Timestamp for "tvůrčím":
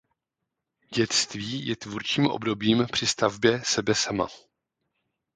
1.75-2.25